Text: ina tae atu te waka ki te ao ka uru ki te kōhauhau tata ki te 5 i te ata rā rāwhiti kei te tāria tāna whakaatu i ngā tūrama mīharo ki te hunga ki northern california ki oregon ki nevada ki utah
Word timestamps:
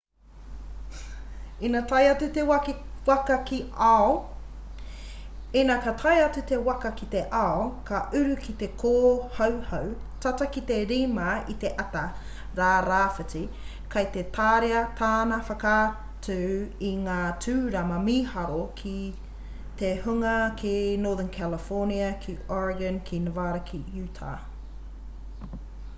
ina 1.67 1.79
tae 1.89 2.05
atu 2.11 2.27
te 2.35 2.43
waka 3.09 3.35
ki 6.99 7.03
te 7.15 7.21
ao 7.39 7.65
ka 7.89 7.99
uru 8.19 8.37
ki 8.45 8.55
te 8.61 8.69
kōhauhau 8.85 9.91
tata 10.25 10.47
ki 10.57 10.63
te 10.73 10.79
5 10.93 11.27
i 11.55 11.59
te 11.65 11.73
ata 11.85 12.03
rā 12.61 12.71
rāwhiti 12.89 13.43
kei 13.95 14.09
te 14.17 14.25
tāria 14.39 14.81
tāna 15.03 15.39
whakaatu 15.53 16.39
i 16.91 16.91
ngā 17.05 17.19
tūrama 17.47 18.03
mīharo 18.09 18.61
ki 18.83 18.97
te 19.83 19.95
hunga 20.07 20.35
ki 20.63 20.75
northern 21.07 21.33
california 21.41 22.13
ki 22.25 22.39
oregon 22.61 23.01
ki 23.11 23.25
nevada 23.29 23.63
ki 23.73 23.85
utah 24.05 25.59